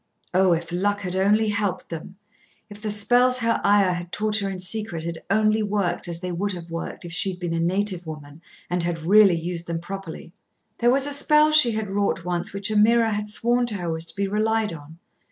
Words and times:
Oh! 0.33 0.51
if 0.53 0.71
luck 0.71 1.01
had 1.01 1.15
only 1.15 1.49
helped 1.49 1.89
them! 1.89 2.15
if 2.71 2.81
the 2.81 2.89
spells 2.89 3.37
her 3.37 3.61
Ayah 3.63 3.93
had 3.93 4.11
taught 4.11 4.37
her 4.37 4.49
in 4.49 4.59
secret 4.59 5.03
had 5.03 5.19
only 5.29 5.61
worked 5.61 6.07
as 6.07 6.21
they 6.21 6.31
would 6.31 6.53
have 6.53 6.71
worked 6.71 7.05
if 7.05 7.11
she 7.13 7.29
had 7.29 7.39
been 7.39 7.53
a 7.53 7.59
native 7.59 8.07
woman 8.07 8.41
and 8.67 8.81
had 8.81 9.03
really 9.03 9.35
used 9.37 9.67
them 9.67 9.77
properly! 9.79 10.33
There 10.79 10.89
was 10.89 11.05
a 11.05 11.13
spell 11.13 11.51
she 11.51 11.73
had 11.73 11.91
wrought 11.91 12.25
once 12.25 12.51
which 12.51 12.71
Ameerah 12.71 13.11
had 13.11 13.29
sworn 13.29 13.67
to 13.67 13.75
her 13.75 13.91
was 13.91 14.05
to 14.07 14.15
be 14.15 14.27
relied 14.27 14.73
on. 14.73 14.97